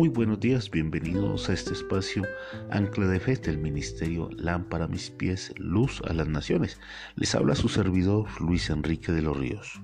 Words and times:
Muy 0.00 0.08
buenos 0.08 0.40
días, 0.40 0.70
bienvenidos 0.70 1.50
a 1.50 1.52
este 1.52 1.74
espacio 1.74 2.22
Ancla 2.70 3.06
de 3.06 3.20
Fe 3.20 3.36
del 3.36 3.58
Ministerio 3.58 4.30
Lámpara 4.34 4.86
a 4.86 4.88
mis 4.88 5.10
pies, 5.10 5.52
Luz 5.58 6.00
a 6.08 6.14
las 6.14 6.26
Naciones. 6.26 6.80
Les 7.16 7.34
habla 7.34 7.54
su 7.54 7.68
servidor 7.68 8.26
Luis 8.40 8.70
Enrique 8.70 9.12
de 9.12 9.20
los 9.20 9.36
Ríos. 9.36 9.82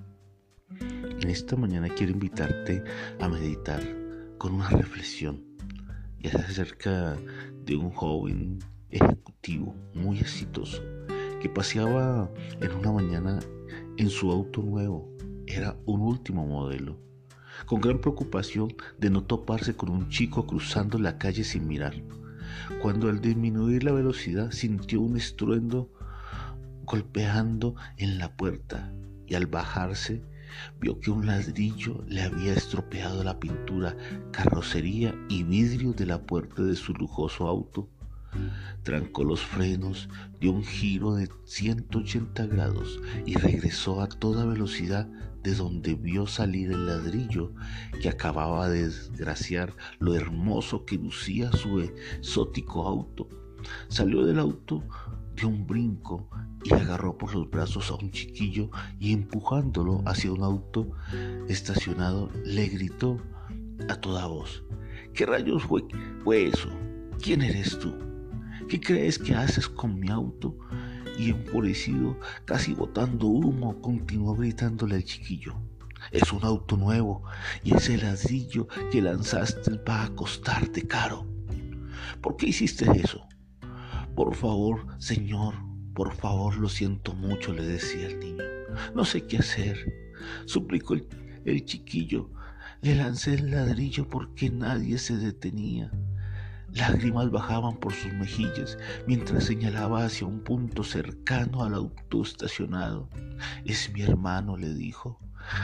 En 0.81 1.29
esta 1.29 1.55
mañana 1.55 1.91
quiero 1.91 2.13
invitarte 2.13 2.83
a 3.21 3.29
meditar 3.29 3.83
con 4.39 4.55
una 4.55 4.71
reflexión 4.71 5.45
y 6.19 6.29
acerca 6.29 7.15
de 7.67 7.77
un 7.77 7.91
joven 7.91 8.61
ejecutivo 8.89 9.77
muy 9.93 10.19
exitoso 10.19 10.83
que 11.43 11.51
paseaba 11.51 12.33
en 12.63 12.73
una 12.73 12.91
mañana 12.91 13.39
en 13.99 14.09
su 14.09 14.33
auto 14.33 14.63
nuevo. 14.63 15.15
Era 15.47 15.77
un 15.85 16.01
último 16.01 16.47
modelo 16.47 17.06
con 17.65 17.81
gran 17.81 18.01
preocupación 18.01 18.75
de 18.99 19.11
no 19.11 19.25
toparse 19.25 19.75
con 19.75 19.89
un 19.89 20.09
chico 20.09 20.47
cruzando 20.47 20.99
la 20.99 21.19
calle 21.19 21.45
sin 21.45 21.67
mirar. 21.67 21.95
Cuando 22.83 23.09
al 23.09 23.21
disminuir 23.21 23.85
la 23.85 23.93
velocidad 23.93 24.51
sintió 24.51 25.01
un 25.01 25.17
estruendo 25.17 25.91
golpeando 26.85 27.75
en 27.97 28.19
la 28.19 28.37
puerta 28.37 28.93
y 29.27 29.35
al 29.35 29.47
bajarse 29.47 30.23
vio 30.81 31.01
que 31.01 31.11
un 31.11 31.27
ladrillo 31.27 32.05
le 32.09 32.23
había 32.23 32.53
estropeado 32.53 33.25
la 33.25 33.39
pintura, 33.41 33.97
carrocería 34.31 35.15
y 35.29 35.43
vidrio 35.43 35.93
de 35.93 36.07
la 36.07 36.23
puerta 36.23 36.63
de 36.63 36.77
su 36.77 36.93
lujoso 36.95 37.49
auto. 37.49 37.89
Trancó 38.83 39.25
los 39.25 39.41
frenos, 39.41 40.09
dio 40.41 40.53
un 40.53 40.65
giro 40.65 41.15
de 41.15 41.29
180 41.45 42.47
grados 42.47 43.01
y 43.25 43.35
regresó 43.35 44.03
a 44.03 44.09
toda 44.09 44.45
velocidad 44.45 45.09
de 45.47 45.55
donde 45.55 45.95
vio 45.95 46.27
salir 46.27 46.73
el 46.73 46.87
ladrillo 46.87 47.53
que 48.03 48.09
acababa 48.09 48.69
de 48.69 48.83
desgraciar 48.83 49.77
lo 50.01 50.17
hermoso 50.17 50.85
que 50.85 50.97
lucía 50.97 51.53
su 51.53 51.79
exótico 51.79 52.85
auto. 52.89 53.29
Salió 53.87 54.27
del 54.27 54.41
auto 54.41 54.83
dio 55.37 55.47
un 55.47 55.65
brinco 55.65 56.29
y 56.65 56.75
agarró 56.75 57.17
por 57.17 57.33
los 57.33 57.49
brazos 57.49 57.93
a 57.93 57.95
un 57.95 58.11
chiquillo 58.11 58.71
y 58.99 59.13
empujándolo 59.13 60.03
hacia 60.05 60.33
un 60.33 60.43
auto 60.43 60.91
estacionado 61.49 62.29
le 62.45 62.67
gritó 62.67 63.23
a 63.89 63.95
toda 64.01 64.27
voz, 64.27 64.65
¿qué 65.15 65.27
rayos 65.27 65.63
fue, 65.63 65.85
fue 66.25 66.49
eso? 66.49 66.71
¿Quién 67.23 67.43
eres 67.43 67.79
tú? 67.79 67.95
¿Qué 68.69 68.81
crees 68.81 69.17
que 69.17 69.37
haces 69.37 69.69
con 69.69 70.01
mi 70.01 70.09
auto? 70.09 70.59
Y 71.19 71.31
enfurecido, 71.31 72.19
casi 72.45 72.75
botando 72.75 73.27
humo, 73.27 73.81
continuó 73.81 74.35
gritándole 74.35 74.97
al 74.97 75.05
chiquillo. 75.05 75.55
Es 76.13 76.33
un 76.33 76.45
auto 76.45 76.77
nuevo 76.77 77.25
y 77.65 77.75
ese 77.75 77.97
ladrillo 77.97 78.69
que 78.91 79.03
lanzaste 79.03 79.73
va 79.89 80.05
a 80.05 80.11
costarte 80.15 80.87
caro. 80.87 81.27
¿Por 82.21 82.37
qué 82.37 82.49
hiciste 82.49 82.87
eso? 82.93 83.27
Por 84.15 84.35
favor, 84.35 84.87
señor, 84.99 85.55
por 85.95 86.15
favor, 86.15 86.57
lo 86.57 86.69
siento 86.69 87.15
mucho, 87.15 87.53
le 87.53 87.67
decía 87.67 88.07
el 88.07 88.21
niño. 88.21 88.45
No 88.95 89.05
sé 89.05 89.27
qué 89.27 89.39
hacer, 89.39 90.13
suplicó 90.45 90.95
el, 90.95 91.09
el 91.45 91.65
chiquillo. 91.65 92.31
Le 92.83 92.95
lancé 92.95 93.35
el 93.35 93.51
ladrillo 93.51 94.09
porque 94.09 94.51
nadie 94.51 94.99
se 94.99 95.17
detenía. 95.17 95.91
Lágrimas 96.77 97.31
bajaban 97.31 97.79
por 97.79 97.95
sus 97.95 98.13
mejillas 98.13 98.77
mientras 99.07 99.45
señalaba 99.45 100.05
hacia 100.05 100.27
un 100.27 100.41
punto 100.41 100.85
cercano 100.85 101.65
al 101.65 101.73
auto 101.73 102.23
estacionado. 102.23 103.09
Es 103.65 103.91
mi 103.95 104.03
hermano, 104.03 104.59
le 104.59 104.75
dijo. 104.75 105.19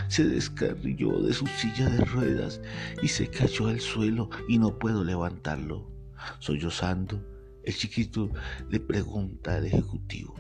Se 0.09 0.25
descarrilló 0.25 1.21
de 1.21 1.35
su 1.35 1.47
silla 1.47 1.91
de 1.91 2.03
ruedas 2.07 2.63
y 3.03 3.09
se 3.09 3.29
cayó 3.29 3.67
al 3.69 3.81
suelo 3.81 4.31
y 4.49 4.57
no 4.57 4.79
puedo 4.79 5.05
levantarlo. 5.05 5.87
Sollozando, 6.39 7.23
el 7.63 7.77
chiquito 7.77 8.31
le 8.71 8.81
pregunta 8.81 9.57
al 9.57 9.67
ejecutivo, 9.67 10.35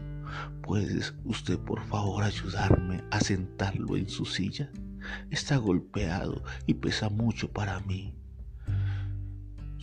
¿puedes 0.62 1.12
usted 1.24 1.58
por 1.58 1.84
favor 1.84 2.24
ayudarme 2.24 3.04
a 3.10 3.20
sentarlo 3.20 3.98
en 3.98 4.08
su 4.08 4.24
silla? 4.24 4.70
Está 5.30 5.56
golpeado 5.56 6.42
y 6.66 6.74
pesa 6.74 7.10
mucho 7.10 7.52
para 7.52 7.80
mí. 7.80 8.21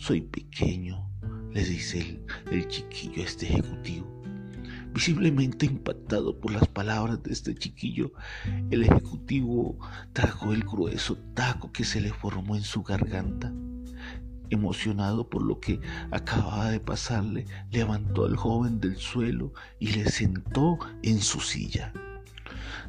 Soy 0.00 0.22
pequeño, 0.22 1.06
le 1.52 1.62
dice 1.62 2.00
el, 2.00 2.24
el 2.50 2.68
chiquillo 2.68 3.20
a 3.20 3.26
este 3.26 3.44
ejecutivo. 3.44 4.06
Visiblemente 4.94 5.66
impactado 5.66 6.40
por 6.40 6.52
las 6.52 6.66
palabras 6.66 7.22
de 7.22 7.34
este 7.34 7.54
chiquillo, 7.54 8.10
el 8.70 8.82
ejecutivo 8.82 9.78
trajo 10.14 10.54
el 10.54 10.64
grueso 10.64 11.18
taco 11.34 11.70
que 11.70 11.84
se 11.84 12.00
le 12.00 12.14
formó 12.14 12.56
en 12.56 12.62
su 12.62 12.82
garganta. 12.82 13.52
Emocionado 14.48 15.28
por 15.28 15.42
lo 15.42 15.60
que 15.60 15.80
acababa 16.10 16.70
de 16.70 16.80
pasarle, 16.80 17.44
levantó 17.70 18.24
al 18.24 18.36
joven 18.36 18.80
del 18.80 18.96
suelo 18.96 19.52
y 19.78 19.88
le 19.88 20.06
sentó 20.06 20.78
en 21.02 21.20
su 21.20 21.40
silla 21.40 21.92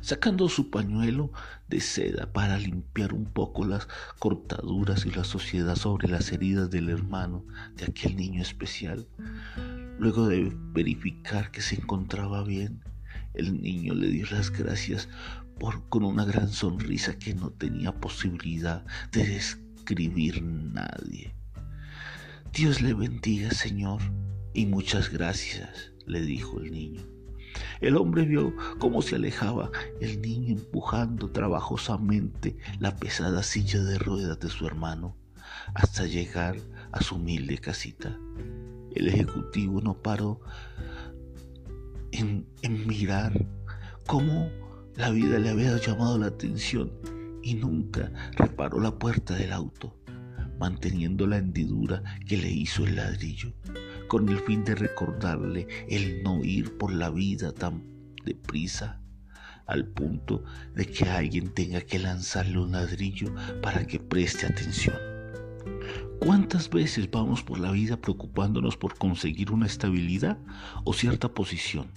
sacando 0.02 0.50
su 0.50 0.70
pañuelo 0.70 1.32
de 1.70 1.80
seda 1.80 2.32
para 2.34 2.58
limpiar 2.58 3.14
un 3.14 3.26
poco 3.26 3.66
las 3.66 3.88
cortaduras 4.20 5.06
y 5.06 5.12
la 5.12 5.24
suciedad 5.24 5.76
sobre 5.76 6.10
las 6.10 6.32
heridas 6.32 6.70
del 6.70 6.90
hermano 6.90 7.46
de 7.76 7.86
aquel 7.86 8.16
niño 8.16 8.42
especial. 8.42 9.08
Luego 10.00 10.28
de 10.28 10.52
verificar 10.74 11.52
que 11.52 11.62
se 11.62 11.76
encontraba 11.76 12.44
bien, 12.44 12.84
el 13.34 13.62
niño 13.62 13.94
le 13.94 14.08
dio 14.08 14.26
las 14.32 14.50
gracias 14.50 15.08
por, 15.60 15.88
con 15.90 16.04
una 16.04 16.26
gran 16.26 16.50
sonrisa 16.50 17.18
que 17.18 17.36
no 17.36 17.52
tenía 17.52 17.94
posibilidad 17.94 18.84
de 19.12 19.26
describir 19.26 20.42
nadie. 20.44 21.34
Dios 22.54 22.82
le 22.82 22.94
bendiga, 22.94 23.52
Señor, 23.52 24.02
y 24.54 24.66
muchas 24.66 25.10
gracias, 25.10 25.94
le 26.06 26.22
dijo 26.22 26.60
el 26.60 26.72
niño. 26.72 27.21
El 27.80 27.98
hombre 27.98 28.24
vio 28.26 28.54
cómo 28.80 29.02
se 29.02 29.16
alejaba 29.16 29.72
el 30.00 30.22
niño 30.22 30.54
empujando 30.54 31.30
trabajosamente 31.32 32.58
la 32.80 32.96
pesada 32.96 33.44
silla 33.44 33.84
de 33.84 33.98
ruedas 33.98 34.40
de 34.40 34.50
su 34.50 34.66
hermano 34.68 35.16
hasta 35.74 36.06
llegar 36.06 36.58
a 36.92 37.02
su 37.02 37.16
humilde 37.16 37.58
casita. 37.58 38.18
El 38.94 39.08
ejecutivo 39.08 39.82
no 39.82 39.94
paró 39.96 40.42
en, 42.12 42.46
en 42.62 42.88
mirar 42.88 43.46
cómo 44.06 44.50
la 44.96 45.10
vida 45.10 45.40
le 45.40 45.50
había 45.50 45.78
llamado 45.78 46.18
la 46.18 46.28
atención 46.28 46.92
y 47.42 47.56
nunca 47.56 48.12
reparó 48.34 48.80
la 48.80 48.98
puerta 48.98 49.36
del 49.36 49.54
auto, 49.54 49.96
manteniendo 50.60 51.26
la 51.26 51.38
hendidura 51.38 52.04
que 52.28 52.38
le 52.38 52.52
hizo 52.52 52.86
el 52.86 52.98
ladrillo 52.98 53.54
con 54.12 54.28
el 54.28 54.40
fin 54.40 54.66
de 54.66 54.76
recordarle 54.76 55.70
el 55.88 56.22
no 56.22 56.44
ir 56.44 56.78
por 56.78 56.92
la 56.92 57.10
vida 57.10 57.54
tan 57.54 57.82
deprisa 58.26 59.00
al 59.66 59.88
punto 59.88 60.44
de 60.76 60.86
que 60.86 61.06
alguien 61.06 61.54
tenga 61.54 61.80
que 61.80 61.98
lanzarle 61.98 62.60
un 62.60 62.74
ladrillo 62.74 63.34
para 63.62 63.88
que 63.88 64.00
preste 64.00 64.48
atención. 64.48 64.98
¿Cuántas 66.20 66.70
veces 66.70 67.10
vamos 67.10 67.42
por 67.42 67.58
la 67.58 67.72
vida 67.72 67.96
preocupándonos 67.96 68.76
por 68.76 68.98
conseguir 68.98 69.50
una 69.50 69.68
estabilidad 69.68 70.38
o 70.84 70.92
cierta 70.92 71.34
posición? 71.34 71.88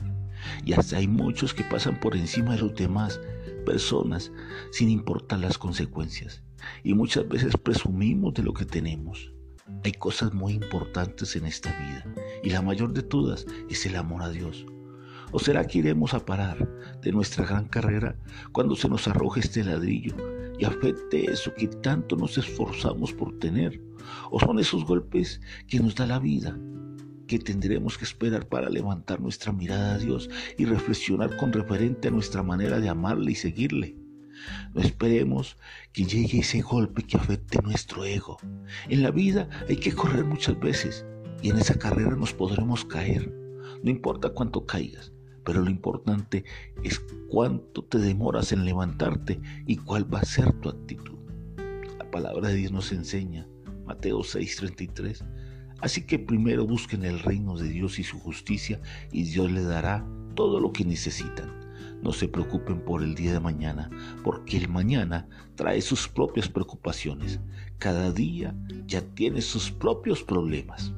Y 0.64 0.74
hasta 0.74 0.98
hay 0.98 1.08
muchos 1.08 1.52
que 1.52 1.64
pasan 1.64 1.98
por 1.98 2.16
encima 2.16 2.54
de 2.54 2.60
los 2.60 2.76
demás 2.76 3.18
personas 3.66 4.30
sin 4.70 4.88
importar 4.88 5.40
las 5.40 5.58
consecuencias. 5.58 6.44
Y 6.84 6.94
muchas 6.94 7.28
veces 7.28 7.56
presumimos 7.56 8.34
de 8.34 8.44
lo 8.44 8.54
que 8.54 8.66
tenemos. 8.66 9.33
Hay 9.82 9.92
cosas 9.92 10.34
muy 10.34 10.52
importantes 10.52 11.36
en 11.36 11.46
esta 11.46 11.70
vida 11.70 12.04
y 12.42 12.50
la 12.50 12.60
mayor 12.60 12.92
de 12.92 13.02
todas 13.02 13.46
es 13.70 13.86
el 13.86 13.96
amor 13.96 14.22
a 14.22 14.28
Dios. 14.28 14.66
¿O 15.32 15.38
será 15.38 15.66
que 15.66 15.78
iremos 15.78 16.12
a 16.12 16.24
parar 16.24 16.68
de 17.00 17.12
nuestra 17.12 17.46
gran 17.46 17.66
carrera 17.68 18.14
cuando 18.52 18.76
se 18.76 18.90
nos 18.90 19.08
arroje 19.08 19.40
este 19.40 19.64
ladrillo 19.64 20.14
y 20.58 20.66
afecte 20.66 21.30
eso 21.30 21.52
que 21.54 21.68
tanto 21.68 22.14
nos 22.14 22.36
esforzamos 22.36 23.14
por 23.14 23.38
tener? 23.38 23.80
¿O 24.30 24.38
son 24.38 24.58
esos 24.58 24.84
golpes 24.84 25.40
que 25.66 25.80
nos 25.80 25.94
da 25.94 26.06
la 26.06 26.18
vida 26.18 26.58
que 27.26 27.38
tendremos 27.38 27.96
que 27.96 28.04
esperar 28.04 28.46
para 28.46 28.68
levantar 28.68 29.20
nuestra 29.20 29.50
mirada 29.50 29.94
a 29.94 29.98
Dios 29.98 30.28
y 30.58 30.66
reflexionar 30.66 31.38
con 31.38 31.54
referente 31.54 32.08
a 32.08 32.10
nuestra 32.10 32.42
manera 32.42 32.80
de 32.80 32.90
amarle 32.90 33.32
y 33.32 33.34
seguirle? 33.34 34.03
No 34.74 34.80
esperemos 34.80 35.56
que 35.92 36.04
llegue 36.04 36.40
ese 36.40 36.60
golpe 36.60 37.02
que 37.02 37.16
afecte 37.16 37.60
nuestro 37.62 38.04
ego. 38.04 38.38
En 38.88 39.02
la 39.02 39.10
vida 39.10 39.48
hay 39.68 39.76
que 39.76 39.92
correr 39.92 40.24
muchas 40.24 40.58
veces 40.58 41.04
y 41.42 41.50
en 41.50 41.58
esa 41.58 41.78
carrera 41.78 42.16
nos 42.16 42.32
podremos 42.32 42.84
caer. 42.84 43.32
No 43.82 43.90
importa 43.90 44.30
cuánto 44.30 44.64
caigas, 44.66 45.12
pero 45.44 45.60
lo 45.60 45.70
importante 45.70 46.44
es 46.82 47.00
cuánto 47.28 47.84
te 47.84 47.98
demoras 47.98 48.52
en 48.52 48.64
levantarte 48.64 49.40
y 49.66 49.76
cuál 49.76 50.12
va 50.12 50.20
a 50.20 50.24
ser 50.24 50.52
tu 50.60 50.70
actitud. 50.70 51.18
La 51.98 52.10
palabra 52.10 52.48
de 52.48 52.54
Dios 52.54 52.72
nos 52.72 52.92
enseña, 52.92 53.46
Mateo 53.86 54.20
6:33, 54.20 55.22
así 55.80 56.06
que 56.06 56.18
primero 56.18 56.66
busquen 56.66 57.04
el 57.04 57.20
reino 57.20 57.56
de 57.56 57.68
Dios 57.68 57.98
y 57.98 58.04
su 58.04 58.18
justicia 58.18 58.80
y 59.12 59.24
Dios 59.24 59.50
le 59.52 59.62
dará 59.62 60.06
todo 60.34 60.60
lo 60.60 60.72
que 60.72 60.84
necesitan. 60.84 61.63
No 62.04 62.12
se 62.12 62.28
preocupen 62.28 62.84
por 62.84 63.02
el 63.02 63.14
día 63.14 63.32
de 63.32 63.40
mañana, 63.40 63.88
porque 64.22 64.58
el 64.58 64.68
mañana 64.68 65.26
trae 65.54 65.80
sus 65.80 66.06
propias 66.06 66.50
preocupaciones. 66.50 67.40
Cada 67.78 68.12
día 68.12 68.54
ya 68.86 69.00
tiene 69.00 69.40
sus 69.40 69.70
propios 69.70 70.22
problemas. 70.22 70.92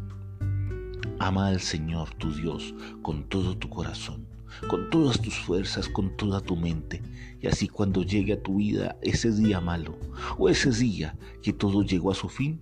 Ama 1.21 1.47
al 1.47 1.61
Señor 1.61 2.13
tu 2.17 2.35
Dios 2.35 2.75
con 3.03 3.23
todo 3.29 3.57
tu 3.57 3.71
corazón, 3.71 4.27
con 4.69 4.91
todas 4.91 5.23
tus 5.23 5.39
fuerzas, 5.39 5.89
con 5.89 6.17
toda 6.17 6.41
tu 6.41 6.57
mente. 6.57 7.01
Y 7.41 7.47
así 7.47 7.69
cuando 7.69 8.03
llegue 8.03 8.33
a 8.33 8.43
tu 8.43 8.57
vida 8.57 8.97
ese 9.01 9.31
día 9.31 9.61
malo 9.61 9.97
o 10.39 10.49
ese 10.49 10.73
día 10.73 11.17
que 11.41 11.53
todo 11.53 11.85
llegó 11.85 12.11
a 12.11 12.17
su 12.17 12.29
fin, 12.29 12.61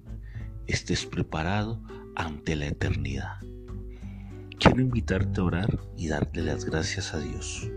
estés 0.67 1.07
preparado 1.07 1.81
ante 2.15 2.57
la 2.57 2.67
eternidad. 2.67 3.39
Quiero 4.59 4.83
invitarte 4.83 5.41
a 5.41 5.45
orar 5.45 5.81
y 5.97 6.09
darte 6.09 6.43
las 6.43 6.67
gracias 6.67 7.15
a 7.15 7.21
Dios. 7.21 7.71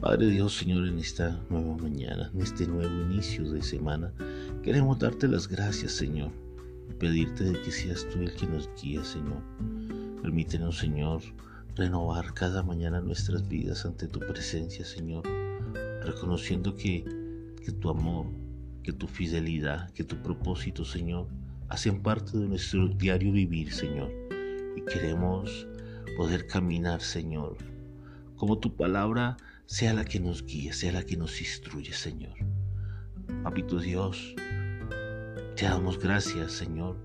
Padre 0.00 0.26
Dios, 0.26 0.56
Señor, 0.56 0.86
en 0.86 0.98
esta 0.98 1.40
nueva 1.48 1.76
mañana, 1.76 2.30
en 2.34 2.40
este 2.42 2.66
nuevo 2.66 2.94
inicio 3.02 3.50
de 3.50 3.62
semana, 3.62 4.12
queremos 4.62 4.98
darte 4.98 5.28
las 5.28 5.48
gracias, 5.48 5.92
Señor, 5.92 6.30
y 6.90 6.94
pedirte 6.94 7.44
de 7.44 7.62
que 7.62 7.70
seas 7.70 8.06
tú 8.10 8.20
el 8.20 8.34
que 8.34 8.46
nos 8.46 8.68
guíe, 8.80 9.02
Señor. 9.04 9.42
Permítenos, 10.20 10.78
Señor, 10.78 11.22
renovar 11.76 12.34
cada 12.34 12.62
mañana 12.62 13.00
nuestras 13.00 13.48
vidas 13.48 13.86
ante 13.86 14.08
tu 14.08 14.20
presencia, 14.20 14.84
Señor, 14.84 15.22
reconociendo 16.02 16.74
que, 16.76 17.04
que 17.64 17.72
tu 17.72 17.88
amor, 17.88 18.26
que 18.82 18.92
tu 18.92 19.06
fidelidad, 19.06 19.90
que 19.92 20.04
tu 20.04 20.16
propósito, 20.22 20.84
Señor, 20.84 21.28
hacen 21.68 22.02
parte 22.02 22.36
de 22.36 22.46
nuestro 22.46 22.88
diario 22.88 23.32
vivir, 23.32 23.72
Señor. 23.72 24.10
Y 24.76 24.82
queremos 24.82 25.66
poder 26.16 26.46
caminar, 26.46 27.00
Señor, 27.00 27.56
como 28.36 28.58
tu 28.58 28.76
palabra 28.76 29.36
sea 29.66 29.94
la 29.94 30.04
que 30.04 30.20
nos 30.20 30.44
guíe, 30.44 30.72
sea 30.72 30.92
la 30.92 31.04
que 31.04 31.16
nos 31.16 31.40
instruye, 31.40 31.92
Señor. 31.92 32.34
Papito 33.42 33.78
Dios, 33.78 34.34
te 35.56 35.64
damos 35.64 35.98
gracias, 35.98 36.52
Señor, 36.52 36.96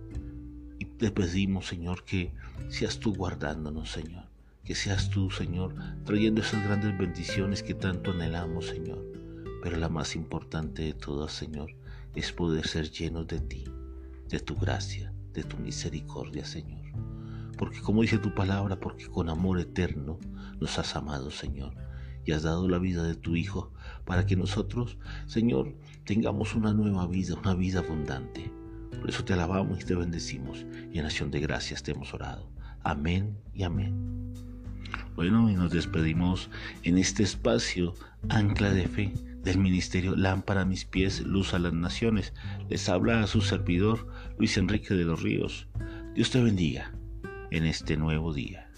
y 0.78 0.86
te 0.86 1.12
pedimos, 1.12 1.68
Señor, 1.68 2.04
que 2.04 2.34
seas 2.70 3.00
tú 3.00 3.14
guardándonos, 3.14 3.92
Señor. 3.92 4.26
Que 4.64 4.76
seas 4.76 5.10
tú, 5.10 5.32
Señor, 5.32 5.74
trayendo 6.06 6.42
esas 6.42 6.64
grandes 6.64 6.98
bendiciones 6.98 7.64
que 7.64 7.74
tanto 7.74 8.12
anhelamos, 8.12 8.68
Señor. 8.68 9.04
Pero 9.64 9.78
la 9.78 9.90
más 9.90 10.16
importante 10.16 10.84
de 10.84 10.94
todas, 10.94 11.32
Señor, 11.32 11.76
es 12.16 12.32
poder 12.32 12.68
ser 12.68 12.92
llenos 12.92 13.28
de 13.28 13.40
ti 13.40 13.66
de 14.30 14.40
tu 14.40 14.56
gracia, 14.56 15.12
de 15.34 15.44
tu 15.44 15.58
misericordia, 15.58 16.46
Señor. 16.46 16.80
Porque 17.58 17.82
como 17.82 18.04
dice 18.04 18.20
tu 18.20 18.34
palabra, 18.34 18.80
porque 18.80 19.08
con 19.08 19.28
amor 19.28 19.60
eterno 19.60 20.20
nos 20.60 20.78
has 20.78 20.96
amado, 20.96 21.32
Señor, 21.32 21.74
y 22.26 22.32
has 22.32 22.44
dado 22.44 22.68
la 22.68 22.80
vida 22.80 23.04
de 23.04 23.16
tu 23.16 23.36
Hijo 23.36 23.72
para 24.06 24.26
que 24.26 24.36
nosotros, 24.36 24.98
Señor, 25.26 25.76
tengamos 26.06 26.56
una 26.56 26.74
nueva 26.74 27.08
vida, 27.08 27.36
una 27.36 27.56
vida 27.56 27.80
abundante. 27.80 28.52
Por 29.00 29.10
eso 29.10 29.24
te 29.24 29.34
alabamos 29.34 29.82
y 29.82 29.86
te 29.86 29.96
bendecimos, 29.96 30.66
y 30.92 31.00
en 31.00 31.06
acción 31.06 31.32
de 31.32 31.40
gracias 31.40 31.84
te 31.84 31.92
hemos 31.92 32.14
orado. 32.14 32.50
Amén 32.84 33.38
y 33.54 33.64
amén. 33.64 34.34
Bueno, 35.16 35.50
y 35.50 35.56
nos 35.56 35.72
despedimos 35.72 36.50
en 36.84 36.98
este 36.98 37.24
espacio, 37.24 37.94
ancla 38.30 38.72
de 38.72 38.88
fe 38.88 39.14
del 39.44 39.58
ministerio 39.58 40.16
Lámpara 40.16 40.62
a 40.62 40.66
mis 40.66 40.86
pies, 40.86 41.22
luz 41.22 41.54
a 41.54 41.60
las 41.60 41.74
naciones. 41.74 42.34
Les 42.70 42.88
habla 42.90 43.22
a 43.22 43.28
su 43.28 43.42
servidor 43.42 44.08
Luis 44.38 44.58
Enrique 44.58 44.94
de 44.94 45.06
los 45.06 45.22
Ríos. 45.22 45.68
Dios 46.16 46.32
te 46.32 46.42
bendiga 46.42 46.92
en 47.52 47.66
este 47.66 47.98
nuevo 47.98 48.34
día. 48.34 48.69